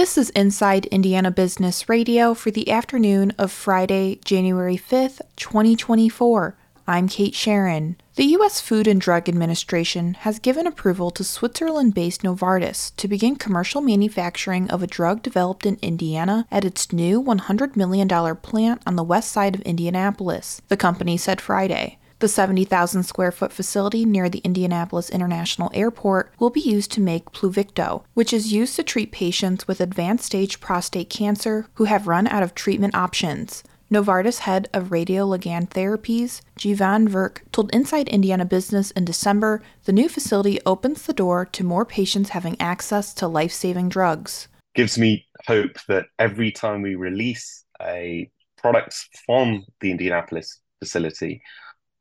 This 0.00 0.16
is 0.16 0.30
Inside 0.30 0.86
Indiana 0.86 1.30
Business 1.30 1.86
Radio 1.86 2.32
for 2.32 2.50
the 2.50 2.70
afternoon 2.70 3.32
of 3.36 3.52
Friday, 3.52 4.18
January 4.24 4.78
5th, 4.78 5.20
2024. 5.36 6.56
I'm 6.86 7.06
Kate 7.06 7.34
Sharon. 7.34 7.96
The 8.14 8.24
U.S. 8.24 8.62
Food 8.62 8.86
and 8.86 8.98
Drug 8.98 9.28
Administration 9.28 10.14
has 10.14 10.38
given 10.38 10.66
approval 10.66 11.10
to 11.10 11.22
Switzerland 11.22 11.92
based 11.92 12.22
Novartis 12.22 12.96
to 12.96 13.08
begin 13.08 13.36
commercial 13.36 13.82
manufacturing 13.82 14.70
of 14.70 14.82
a 14.82 14.86
drug 14.86 15.22
developed 15.22 15.66
in 15.66 15.76
Indiana 15.82 16.46
at 16.50 16.64
its 16.64 16.94
new 16.94 17.22
$100 17.22 17.76
million 17.76 18.08
plant 18.36 18.80
on 18.86 18.96
the 18.96 19.04
west 19.04 19.30
side 19.30 19.54
of 19.54 19.60
Indianapolis, 19.60 20.62
the 20.68 20.78
company 20.78 21.18
said 21.18 21.42
Friday. 21.42 21.98
The 22.20 22.28
70,000 22.28 23.04
square 23.04 23.32
foot 23.32 23.50
facility 23.50 24.04
near 24.04 24.28
the 24.28 24.40
Indianapolis 24.40 25.08
International 25.08 25.70
Airport 25.72 26.34
will 26.38 26.50
be 26.50 26.60
used 26.60 26.92
to 26.92 27.00
make 27.00 27.32
Pluvicto, 27.32 28.04
which 28.12 28.34
is 28.34 28.52
used 28.52 28.76
to 28.76 28.82
treat 28.82 29.10
patients 29.10 29.66
with 29.66 29.80
advanced 29.80 30.26
stage 30.26 30.60
prostate 30.60 31.08
cancer 31.08 31.66
who 31.76 31.84
have 31.84 32.06
run 32.06 32.26
out 32.26 32.42
of 32.42 32.54
treatment 32.54 32.94
options. 32.94 33.64
Novartis 33.90 34.40
head 34.40 34.68
of 34.74 34.88
radioligand 34.88 35.70
therapies, 35.70 36.42
Jivan 36.58 37.08
Virk, 37.08 37.38
told 37.52 37.74
Inside 37.74 38.06
Indiana 38.10 38.44
Business 38.44 38.90
in 38.90 39.06
December 39.06 39.62
the 39.84 39.92
new 39.92 40.06
facility 40.06 40.60
opens 40.66 41.06
the 41.06 41.14
door 41.14 41.46
to 41.46 41.64
more 41.64 41.86
patients 41.86 42.30
having 42.30 42.60
access 42.60 43.14
to 43.14 43.28
life 43.28 43.50
saving 43.50 43.88
drugs. 43.88 44.46
Gives 44.74 44.98
me 44.98 45.26
hope 45.46 45.78
that 45.88 46.04
every 46.18 46.52
time 46.52 46.82
we 46.82 46.96
release 46.96 47.64
a 47.80 48.30
product 48.58 48.94
from 49.24 49.64
the 49.80 49.90
Indianapolis 49.90 50.60
facility, 50.80 51.40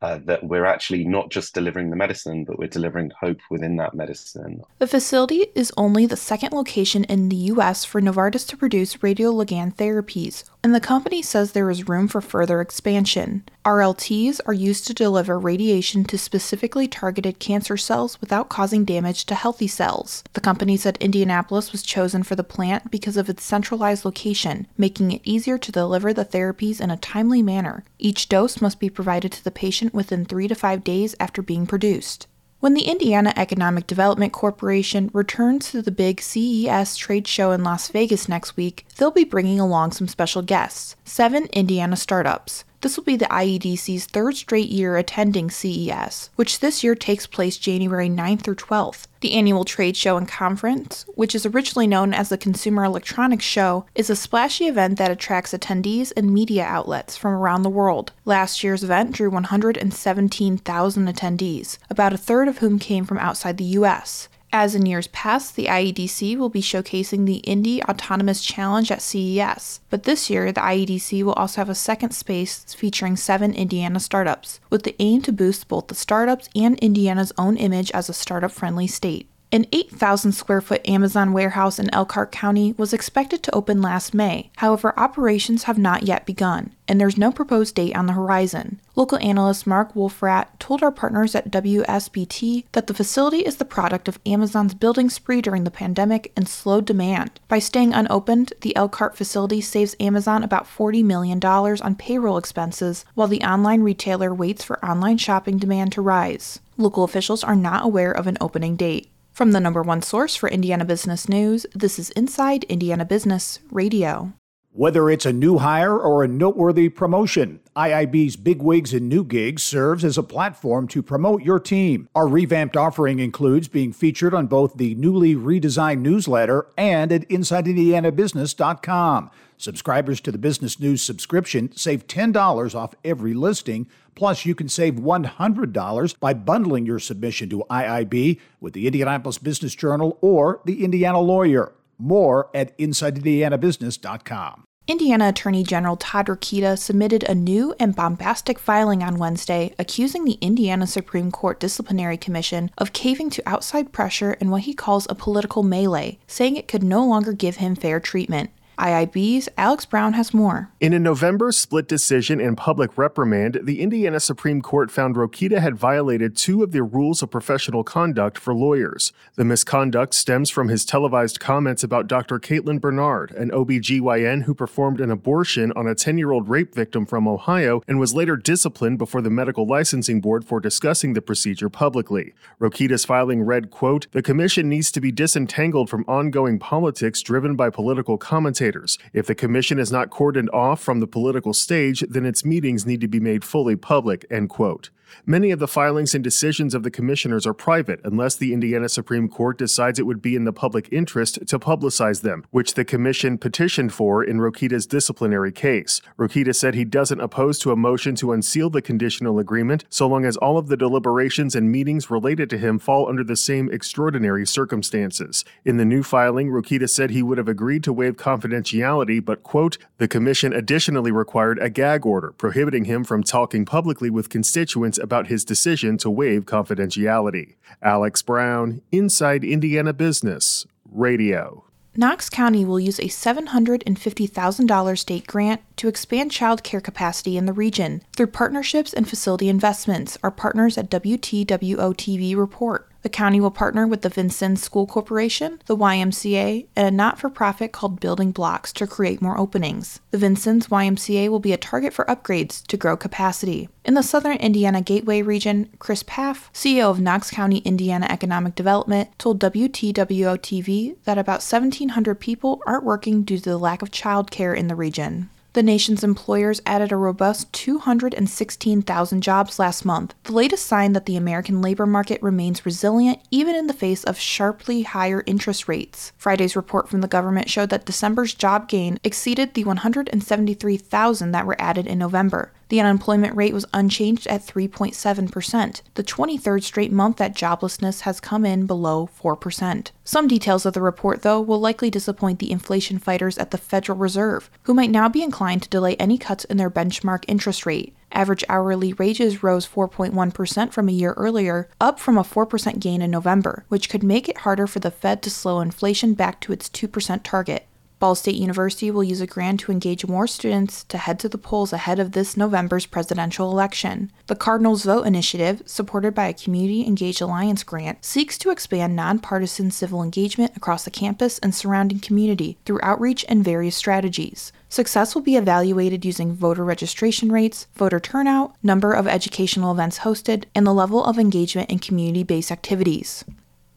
uh, 0.02 0.20
that 0.26 0.44
we're 0.44 0.66
actually 0.66 1.04
not 1.04 1.30
just 1.30 1.54
delivering 1.54 1.90
the 1.90 1.96
medicine, 1.96 2.46
but 2.46 2.58
we're 2.58 2.68
delivering 2.68 3.12
hope 3.20 3.40
within 3.50 3.76
that 3.78 3.94
medicine. 3.94 4.64
The 4.80 4.88
facility 4.88 5.48
is 5.56 5.74
only 5.76 6.06
the 6.06 6.16
second 6.16 6.54
location 6.54 7.04
in 7.06 7.30
the 7.30 7.36
U.S. 7.36 7.84
for 7.84 8.02
Novartis 8.02 8.48
to 8.48 8.58
produce 8.58 8.98
radioligand 8.98 9.76
therapies, 9.76 10.44
and 10.64 10.76
the 10.76 10.80
company 10.80 11.22
says 11.22 11.52
there 11.52 11.70
is 11.70 11.88
room 11.88 12.08
for 12.08 12.22
further 12.22 12.62
expansion. 12.62 13.44
RLTs 13.66 14.40
are 14.46 14.54
used 14.54 14.86
to 14.88 14.94
deliver 14.94 15.40
radiation 15.40 16.04
to 16.06 16.18
specifically 16.18 16.88
targeted 16.88 17.40
cancer 17.40 17.78
cells 17.78 18.20
without 18.20 18.50
causing 18.50 18.84
damage 18.84 19.26
to 19.26 19.36
healthy 19.36 19.68
cells. 19.68 20.24
The 20.34 20.42
company 20.42 20.76
said 20.76 20.98
Indianapolis 21.00 21.72
was 21.72 21.84
chosen 21.84 22.24
for 22.24 22.36
the 22.36 22.44
plant 22.44 22.92
because 22.92 23.16
of 23.16 23.30
its 23.30 23.44
centralized 23.44 24.06
location, 24.06 24.68
making 24.78 25.12
it 25.12 25.22
easier 25.24 25.58
to 25.58 25.72
deliver 25.72 26.14
the 26.14 26.26
therapies 26.26 26.82
in 26.82 26.92
a 26.92 26.98
timely 26.98 27.42
manner. 27.42 27.84
Each 27.98 28.28
dose 28.28 28.62
must 28.62 28.80
be 28.80 28.90
provided 28.90 29.32
to 29.34 29.44
the 29.44 29.52
patient 29.52 29.94
within 29.94 30.26
three 30.26 30.48
to 30.48 30.56
five 30.56 30.84
days 30.84 31.16
after 31.20 31.42
being 31.42 31.68
produced. 31.68 32.28
When 32.60 32.74
the 32.74 32.90
Indiana 32.90 33.32
Economic 33.38 33.88
Development 33.88 34.34
Corporation 34.34 35.10
returns 35.14 35.72
to 35.72 35.82
the 35.82 35.92
big 35.92 36.20
CES 36.20 36.98
trade 36.98 37.26
show 37.26 37.52
in 37.54 37.64
Las 37.64 37.88
Vegas 37.88 38.28
next 38.28 38.58
week, 38.58 38.86
they'll 38.98 39.12
be 39.12 39.24
bringing 39.24 39.62
along 39.62 39.94
some 39.94 40.10
special 40.10 40.42
guests 40.42 40.98
seven 41.06 41.46
Indiana 41.54 41.96
startups. 41.96 42.66
This 42.82 42.96
will 42.96 43.04
be 43.04 43.18
the 43.18 43.26
IEDC's 43.26 44.06
third 44.06 44.38
straight 44.38 44.70
year 44.70 44.96
attending 44.96 45.50
CES, 45.50 46.30
which 46.38 46.60
this 46.60 46.82
year 46.82 46.96
takes 46.96 47.28
place 47.28 47.58
January 47.58 48.10
9th 48.10 48.42
through 48.42 48.56
12th. 48.56 49.06
The 49.20 49.34
annual 49.34 49.66
trade 49.66 49.98
show 49.98 50.16
and 50.16 50.26
conference, 50.26 51.06
which 51.16 51.36
is 51.36 51.46
originally 51.46 51.88
known 51.88 52.14
as 52.14 52.30
the 52.30 52.38
Consumer 52.38 52.86
Electronics 52.86 53.44
Show, 53.44 53.86
is 53.96 54.10
a 54.10 54.16
splashy 54.16 54.68
event 54.68 54.98
that 54.98 55.12
attracts 55.12 55.54
attendees 55.54 56.14
and 56.16 56.34
media 56.34 56.64
outlets 56.64 57.18
from 57.18 57.34
around 57.34 57.64
the 57.64 57.70
world. 57.70 58.14
Last 58.24 58.64
year's 58.64 58.84
event 58.84 59.12
drew 59.12 59.30
117,000 59.30 61.08
attendees, 61.14 61.78
about 61.90 62.14
a 62.14 62.18
third 62.18 62.48
of 62.48 62.60
whom 62.60 62.80
came 62.80 63.04
from 63.04 63.18
outside 63.18 63.58
the 63.58 63.76
US. 63.80 64.30
As 64.52 64.74
in 64.74 64.88
years 64.88 65.06
past, 65.08 65.56
the 65.56 65.66
IEDC 65.66 66.36
will 66.36 66.50
be 66.50 66.62
showcasing 66.62 67.28
the 67.28 67.38
Indy 67.38 67.84
Autonomous 67.84 68.42
Challenge 68.42 68.92
at 68.92 69.02
CES, 69.02 69.80
but 69.92 70.04
this 70.04 70.28
year 70.28 70.52
the 70.52 70.62
IEDC 70.62 71.24
will 71.24 71.34
also 71.34 71.62
have 71.62 71.70
a 71.70 71.76
second 71.76 72.12
space 72.12 72.74
featuring 72.74 73.16
seven 73.16 73.54
Indiana 73.54 74.00
startups, 74.00 74.60
with 74.72 74.84
the 74.84 74.96
aim 74.98 75.22
to 75.22 75.32
boost 75.32 75.68
both 75.68 75.88
the 75.88 75.94
startups 75.94 76.50
and 76.56 76.80
Indiana's 76.80 77.32
own 77.38 77.58
image 77.58 77.92
as 77.92 78.10
a 78.10 78.14
startup 78.14 78.52
friendly 78.52 78.88
state. 78.88 79.29
An 79.52 79.66
8,000 79.72 80.34
square 80.34 80.62
foot 80.62 80.88
Amazon 80.88 81.34
warehouse 81.34 81.80
in 81.80 81.92
Elkhart 81.92 82.32
County 82.32 82.76
was 82.78 82.94
expected 82.94 83.42
to 83.42 83.56
open 83.56 83.82
last 83.82 84.14
May. 84.14 84.52
However, 84.58 84.94
operations 84.96 85.64
have 85.64 85.80
not 85.80 86.04
yet 86.04 86.28
begun, 86.28 86.76
and 86.88 87.02
there's 87.02 87.18
no 87.18 87.32
proposed 87.32 87.74
date 87.74 87.96
on 87.96 88.06
the 88.06 88.14
horizon. 88.14 88.80
Local 88.96 89.18
analyst 89.18 89.66
Mark 89.66 89.96
Wolfrat 89.96 90.50
told 90.60 90.84
our 90.84 90.92
partners 90.92 91.34
at 91.34 91.50
WSBT 91.50 92.66
that 92.74 92.86
the 92.86 92.94
facility 92.94 93.40
is 93.40 93.56
the 93.56 93.66
product 93.66 94.08
of 94.08 94.20
Amazon's 94.24 94.76
building 94.76 95.10
spree 95.10 95.42
during 95.42 95.64
the 95.64 95.72
pandemic 95.72 96.32
and 96.36 96.48
slow 96.48 96.80
demand. 96.80 97.40
By 97.48 97.58
staying 97.58 97.96
unopened, 97.96 98.54
the 98.62 98.76
Elkhart 98.76 99.18
facility 99.18 99.62
saves 99.62 99.96
Amazon 100.00 100.44
about 100.44 100.68
$40 100.68 101.04
million 101.04 101.44
on 101.44 101.96
payroll 101.96 102.38
expenses, 102.38 103.04
while 103.16 103.28
the 103.28 103.42
online 103.42 103.82
retailer 103.82 104.32
waits 104.32 104.64
for 104.64 104.86
online 104.86 105.18
shopping 105.18 105.58
demand 105.58 105.92
to 105.94 106.04
rise. 106.04 106.60
Local 106.78 107.04
officials 107.04 107.44
are 107.44 107.56
not 107.56 107.84
aware 107.84 108.12
of 108.12 108.28
an 108.28 108.38
opening 108.40 108.76
date. 108.76 109.10
From 109.40 109.54
the 109.54 109.62
number 109.62 109.82
one 109.82 110.02
source 110.02 110.36
for 110.36 110.50
Indiana 110.50 110.84
business 110.84 111.30
news, 111.30 111.66
this 111.74 111.98
is 111.98 112.10
Inside 112.10 112.66
Indiana 112.66 113.06
Business 113.06 113.60
Radio. 113.72 114.34
Whether 114.72 115.10
it's 115.10 115.26
a 115.26 115.34
new 115.34 115.58
hire 115.58 115.98
or 115.98 116.24
a 116.24 116.28
noteworthy 116.28 116.90
promotion, 116.90 117.60
IIB's 117.76 118.36
Big 118.36 118.62
Wigs 118.62 118.94
and 118.94 119.10
New 119.10 119.24
Gigs 119.24 119.64
serves 119.64 120.06
as 120.06 120.16
a 120.16 120.22
platform 120.22 120.88
to 120.90 121.02
promote 121.02 121.42
your 121.42 121.60
team. 121.60 122.08
Our 122.14 122.28
revamped 122.28 122.78
offering 122.78 123.18
includes 123.18 123.68
being 123.68 123.92
featured 123.92 124.36
on 124.36 124.46
both 124.46 124.76
the 124.76 124.94
newly 124.94 125.34
redesigned 125.34 126.02
newsletter 126.02 126.68
and 126.78 127.12
at 127.12 127.28
InsideIndianaBusiness.com. 127.30 129.32
Subscribers 129.58 130.22
to 130.22 130.32
the 130.32 130.38
Business 130.38 130.80
News 130.80 131.02
subscription 131.02 131.76
save 131.76 132.06
$10 132.06 132.76
off 132.76 132.94
every 133.04 133.34
listing. 133.34 133.88
Plus, 134.14 134.46
you 134.46 134.54
can 134.54 134.70
save 134.70 134.98
$100 134.98 136.20
by 136.20 136.36
bundling 136.36 136.86
your 136.86 137.00
submission 137.00 137.50
to 137.50 137.66
IIB 137.72 138.40
with 138.62 138.74
the 138.74 138.86
Indianapolis 138.86 139.40
Business 139.40 139.74
Journal 139.74 140.20
or 140.22 140.62
the 140.64 140.84
Indiana 140.84 141.20
Lawyer. 141.20 141.74
More 142.00 142.50
at 142.54 142.78
InsideIndianaBusiness.com. 142.78 144.64
Indiana 144.90 145.28
Attorney 145.28 145.62
General 145.62 145.98
Todd 145.98 146.26
Rokita 146.26 146.76
submitted 146.76 147.24
a 147.26 147.36
new 147.36 147.76
and 147.80 147.96
bombastic 147.96 148.58
filing 148.58 149.04
on 149.04 149.20
Wednesday 149.20 149.76
accusing 149.78 150.26
the 150.26 150.40
Indiana 150.42 150.88
Supreme 150.88 151.30
Court 151.30 151.60
Disciplinary 151.60 152.18
Commission 152.18 152.72
of 152.76 152.92
caving 152.92 153.30
to 153.30 153.44
outside 153.48 153.92
pressure 153.92 154.34
in 154.34 154.50
what 154.50 154.62
he 154.64 154.74
calls 154.74 155.06
a 155.08 155.14
political 155.14 155.62
melee, 155.62 156.18
saying 156.26 156.56
it 156.56 156.68
could 156.68 156.82
no 156.82 157.06
longer 157.06 157.34
give 157.34 157.58
him 157.58 157.76
fair 157.76 158.00
treatment. 158.00 158.50
IIB's 158.80 159.50
Alex 159.58 159.86
Brown 159.86 160.14
has 160.14 160.34
more. 160.34 160.72
In 160.80 160.94
a 160.94 161.00
November 161.00 161.52
split 161.52 161.86
decision 161.86 162.40
and 162.40 162.56
public 162.56 162.98
reprimand, 162.98 163.60
the 163.64 163.82
Indiana 163.82 164.22
Supreme 164.22 164.62
Court 164.62 164.90
found 164.90 165.16
Rokita 165.16 165.60
had 165.60 165.76
violated 165.76 166.38
two 166.38 166.64
of 166.64 166.72
the 166.72 166.82
rules 166.82 167.22
of 167.22 167.30
professional 167.30 167.84
conduct 167.84 168.38
for 168.38 168.54
lawyers. 168.54 169.12
The 169.36 169.44
misconduct 169.44 170.14
stems 170.14 170.50
from 170.50 170.70
his 170.70 170.86
televised 170.86 171.42
comments 171.42 171.84
about 171.84 172.08
Dr. 172.08 172.40
Caitlin 172.40 172.80
Bernard, 172.80 173.32
an 173.32 173.52
OBGYN 173.52 174.44
who 174.44 174.56
performed 174.56 175.02
an 175.02 175.12
abortion 175.12 175.74
on 175.76 175.86
a 175.86 175.94
10 175.94 176.18
year 176.18 176.32
old 176.32 176.48
rape 176.48 176.74
victim 176.74 177.06
from 177.06 177.28
Ohio 177.28 177.82
and 177.86 178.00
was 178.00 178.14
later 178.14 178.38
disciplined 178.38 178.98
before 178.98 179.22
the 179.22 179.30
Medical 179.30 179.68
Licensing 179.68 180.22
Board 180.22 180.46
for 180.46 180.62
discussing 180.62 181.14
the 181.14 181.22
procedure 181.22 181.70
publicly. 181.70 182.34
Rokita's 182.62 183.04
filing 183.04 183.44
read, 183.44 183.72
quote, 183.72 184.08
The 184.14 184.22
commission 184.22 184.70
needs 184.70 184.90
to 184.92 185.02
be 185.02 185.12
disentangled 185.12 185.90
from 185.90 186.06
ongoing 186.08 186.60
politics 186.60 187.22
driven 187.22 187.58
by 187.58 187.70
political 187.70 188.18
commentators 188.18 188.69
if 189.14 189.26
the 189.26 189.36
commission 189.36 189.80
is 189.80 189.92
not 189.92 190.10
cordoned 190.10 190.54
off 190.54 190.82
from 190.82 191.00
the 191.00 191.08
political 191.08 191.54
stage, 191.54 192.02
then 192.10 192.26
its 192.26 192.46
meetings 192.46 192.86
need 192.86 193.02
to 193.02 193.08
be 193.08 193.20
made 193.20 193.44
fully 193.44 193.76
public, 193.76 194.26
end 194.30 194.50
quote. 194.50 194.90
Many 195.26 195.52
of 195.52 195.60
the 195.60 195.68
filings 195.68 196.14
and 196.16 196.24
decisions 196.24 196.74
of 196.74 196.84
the 196.84 196.92
commissioners 196.92 197.46
are 197.48 197.54
private 197.54 198.00
unless 198.04 198.36
the 198.36 198.54
Indiana 198.54 198.90
Supreme 198.90 199.28
Court 199.28 199.58
decides 199.58 200.00
it 200.00 200.06
would 200.06 200.22
be 200.22 200.36
in 200.36 200.46
the 200.46 200.54
public 200.54 200.88
interest 200.92 201.48
to 201.48 201.60
publicize 201.60 202.22
them, 202.22 202.46
which 202.52 202.74
the 202.74 202.86
commission 202.86 203.38
petitioned 203.38 203.94
for 203.94 204.24
in 204.24 204.38
Rokita's 204.38 204.86
disciplinary 204.86 205.52
case. 205.52 206.02
Rokita 206.18 206.56
said 206.56 206.76
he 206.76 206.86
doesn't 206.86 207.22
oppose 207.22 207.60
to 207.60 207.72
a 207.72 207.76
motion 207.76 208.16
to 208.16 208.32
unseal 208.32 208.70
the 208.70 208.82
conditional 208.82 209.40
agreement 209.40 209.86
so 209.90 210.08
long 210.08 210.26
as 210.26 210.38
all 210.38 210.58
of 210.58 210.68
the 210.68 210.78
deliberations 210.78 211.56
and 211.56 211.72
meetings 211.72 212.12
related 212.12 212.50
to 212.50 212.58
him 212.58 212.80
fall 212.80 213.10
under 213.10 213.24
the 213.24 213.36
same 213.36 213.70
extraordinary 213.72 214.46
circumstances. 214.46 215.44
In 215.66 215.78
the 215.78 215.86
new 215.86 216.04
filing, 216.04 216.50
Rokita 216.50 216.90
said 216.90 217.10
he 217.10 217.24
would 217.24 217.38
have 217.38 217.48
agreed 217.48 217.84
to 217.86 217.94
waive 217.94 218.18
confidentiality, 218.18 219.24
but 219.24 219.44
quote, 219.44 219.78
the 219.98 220.08
commission 220.08 220.54
additionally 220.54 221.12
required 221.12 221.60
a 221.60 221.70
gag 221.70 222.06
order 222.06 222.32
prohibiting 222.32 222.86
him 222.86 223.04
from 223.04 223.24
talking 223.24 223.66
publicly 223.66 224.10
with 224.10 224.30
constituents 224.30 224.99
about 225.00 225.28
his 225.28 225.44
decision 225.46 225.98
to 226.00 226.10
waive 226.10 226.46
confidentiality. 226.46 227.56
Alex 227.82 228.22
Brown, 228.22 228.82
Inside 228.92 229.44
Indiana 229.44 229.94
Business, 229.94 230.66
Radio. 230.92 231.66
Knox 231.96 232.30
County 232.30 232.64
will 232.64 232.80
use 232.80 233.00
a 233.00 233.10
$750,000 233.10 234.98
state 234.98 235.28
grant 235.28 235.62
to 235.76 235.88
expand 235.88 236.32
child 236.32 236.64
care 236.64 236.80
capacity 236.80 237.36
in 237.36 237.46
the 237.46 237.54
region 237.54 238.02
through 238.16 238.28
partnerships 238.28 238.94
and 238.94 239.10
facility 239.10 239.50
investments, 239.50 240.18
our 240.24 240.32
partners 240.32 240.78
at 240.78 240.90
WTWO 240.90 241.94
TV 241.96 242.38
report. 242.38 242.89
The 243.02 243.10
county 243.10 243.40
will 243.40 243.52
partner 243.52 243.88
with 243.88 244.02
the 244.02 244.10
Vincennes 244.10 244.62
School 244.62 244.86
Corporation, 244.86 245.62
the 245.68 245.78
YMCA, 245.78 246.68
and 246.76 246.88
a 246.88 246.92
not 246.92 247.18
for 247.18 247.30
profit 247.30 247.72
called 247.72 248.00
Building 248.00 248.32
Blocks 248.32 248.74
to 248.74 248.88
create 248.88 249.22
more 249.22 249.40
openings. 249.40 250.02
The 250.12 250.18
Vincennes 250.18 250.68
YMCA 250.68 251.30
will 251.30 251.40
be 251.40 251.54
a 251.54 251.58
target 251.58 251.94
for 251.94 252.06
upgrades 252.06 252.66
to 252.68 252.78
grow 252.78 252.98
capacity. 252.98 253.70
In 253.86 253.94
the 253.94 254.04
southern 254.04 254.38
Indiana 254.38 254.82
Gateway 254.82 255.22
region, 255.22 255.70
Chris 255.80 256.04
Paff, 256.04 256.52
CEO 256.54 256.92
of 256.92 257.00
Knox 257.00 257.32
County 257.32 257.60
Indiana 257.60 258.08
Economic 258.10 258.56
Development, 258.56 259.10
told 259.18 259.40
WTWO 259.40 260.38
TV 260.38 260.96
that 261.06 261.18
about 261.18 261.42
1,700 261.42 262.16
people 262.20 262.62
aren't 262.68 262.84
working 262.84 263.24
due 263.24 263.38
to 263.38 263.50
the 263.50 263.58
lack 263.58 263.82
of 263.82 263.92
childcare 263.92 264.56
in 264.56 264.68
the 264.68 264.76
region. 264.76 265.30
The 265.54 265.64
nation's 265.64 266.04
employers 266.04 266.62
added 266.66 266.92
a 266.92 266.96
robust 266.96 267.52
216,000 267.54 269.22
jobs 269.22 269.58
last 269.58 269.84
month, 269.84 270.14
the 270.24 270.34
latest 270.34 270.66
sign 270.66 270.94
that 270.94 271.08
the 271.08 271.16
American 271.16 271.60
labor 271.60 271.88
market 271.88 272.22
remains 272.22 272.66
resilient 272.66 273.20
even 273.32 273.56
in 273.56 273.66
the 273.66 273.74
face 273.74 274.04
of 274.04 274.20
sharply 274.20 274.84
higher 274.84 275.24
interest 275.26 275.68
rates. 275.68 276.12
Friday's 276.18 276.56
report 276.56 276.88
from 276.88 277.02
the 277.02 277.08
government 277.08 277.50
showed 277.50 277.72
that 277.72 277.86
December's 277.86 278.36
job 278.36 278.70
gain 278.70 279.00
exceeded 279.04 279.56
the 279.56 279.64
173,000 279.64 281.32
that 281.32 281.48
were 281.48 281.60
added 281.60 281.88
in 281.88 281.98
November, 281.98 282.52
the 282.70 282.80
unemployment 282.80 283.36
rate 283.36 283.54
was 283.54 283.66
unchanged 283.74 284.26
at 284.28 284.46
3.7%, 284.46 285.82
the 285.96 286.04
23rd 286.04 286.64
straight 286.64 286.92
month 286.92 287.18
that 287.18 287.36
joblessness 287.36 288.02
has 288.02 288.20
come 288.20 288.46
in 288.46 288.66
below 288.66 289.10
4%. 289.22 289.92
Some 290.04 290.28
details 290.28 290.66
of 290.66 290.74
the 290.74 290.82
report, 290.82 291.22
though, 291.24 291.42
will 291.42 291.60
likely 291.60 291.90
disappoint 291.90 292.40
the 292.40 292.52
inflation 292.52 292.98
fighters 292.98 293.38
at 293.38 293.52
the 293.52 293.58
Federal 293.58 293.98
Reserve, 293.98 294.50
who 294.64 294.74
might 294.74 294.90
now 294.90 295.10
be 295.10 295.24
inclined 295.24 295.64
to 295.64 295.70
delay 295.70 295.96
any 295.98 296.18
cuts 296.18 296.46
in 296.46 296.58
their 296.58 296.72
benchmark 296.72 297.26
interest 297.28 297.66
rate. 297.66 297.96
Average 298.12 298.44
hourly 298.50 298.94
wages 298.94 299.44
rose 299.44 299.68
4.1% 299.68 300.72
from 300.72 300.90
a 300.90 300.94
year 300.94 301.14
earlier, 301.14 301.70
up 301.80 302.00
from 302.00 302.18
a 302.18 302.24
4% 302.24 302.80
gain 302.80 303.02
in 303.02 303.12
November, 303.12 303.66
which 303.70 303.90
could 303.90 304.04
make 304.04 304.28
it 304.28 304.40
harder 304.40 304.66
for 304.66 304.80
the 304.80 304.92
Fed 304.92 305.22
to 305.24 305.30
slow 305.30 305.60
inflation 305.60 306.16
back 306.16 306.40
to 306.42 306.52
its 306.52 306.70
2% 306.70 307.22
target. 307.24 307.68
Ball 308.00 308.16
State 308.16 308.36
University 308.36 308.90
will 308.90 309.04
use 309.04 309.20
a 309.20 309.28
grant 309.28 309.60
to 309.60 309.74
engage 309.74 310.08
more 310.08 310.26
students 310.26 310.86
to 310.86 310.98
head 310.98 311.20
to 311.20 311.28
the 311.28 311.38
polls 311.38 311.74
ahead 311.74 312.00
of 312.00 312.14
this 312.14 312.38
November's 312.38 312.86
presidential 312.86 313.52
election. 313.52 314.10
The 314.28 314.38
Cardinals 314.38 314.86
Vote 314.86 315.06
initiative, 315.06 315.62
supported 315.66 316.16
by 316.16 316.28
a 316.28 316.34
Community 316.34 316.88
Engaged 316.88 317.20
Alliance 317.20 317.64
grant, 317.64 318.06
seeks 318.06 318.38
to 318.38 318.52
expand 318.52 318.96
nonpartisan 318.96 319.70
civil 319.70 320.02
engagement 320.02 320.56
across 320.56 320.86
the 320.86 320.92
campus 320.92 321.40
and 321.40 321.54
surrounding 321.54 322.00
community 322.00 322.58
through 322.66 322.80
outreach 322.82 323.26
and 323.28 323.44
various 323.44 323.76
strategies. 323.76 324.54
Success 324.70 325.14
will 325.14 325.22
be 325.22 325.36
evaluated 325.36 326.06
using 326.06 326.34
voter 326.34 326.64
registration 326.64 327.32
rates, 327.32 327.68
voter 327.76 328.00
turnout, 328.00 328.56
number 328.64 328.94
of 328.94 329.08
educational 329.08 329.74
events 329.74 330.00
hosted, 330.00 330.46
and 330.56 330.66
the 330.66 330.74
level 330.74 331.04
of 331.04 331.20
engagement 331.20 331.70
in 331.70 331.80
community 331.80 332.24
based 332.24 332.52
activities. 332.52 333.26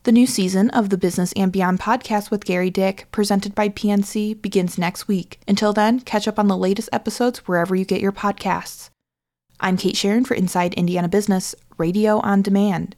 The 0.05 0.11
new 0.11 0.27
season 0.27 0.69
of 0.71 0.91
the 0.91 0.99
Business 0.99 1.33
and 1.35 1.53
Beyond 1.53 1.79
podcast 1.79 2.33
with 2.33 2.45
Gerry 2.45 2.71
Dick, 2.71 3.07
presented 3.13 3.55
by 3.55 3.69
PNC, 3.69 4.43
begins 4.43 4.77
next 4.77 5.07
week. 5.07 5.39
Until 5.47 5.73
then, 5.73 6.01
catch 6.01 6.27
up 6.27 6.41
on 6.41 6.49
the 6.49 6.57
latest 6.57 6.89
episodes 6.93 7.47
wherever 7.47 7.77
you 7.77 7.85
get 7.85 8.01
your 8.01 8.11
podcasts. 8.11 8.91
I'm 9.61 9.77
Kate 9.77 9.97
Sharon 9.97 10.25
for 10.25 10.35
Inside 10.35 10.75
Indiana 10.75 11.09
Business, 11.09 11.55
radio 11.79 12.19
on 12.19 12.43
demand. 12.43 12.97